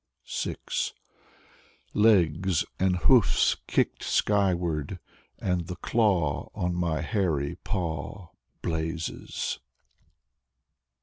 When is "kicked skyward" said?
3.67-4.97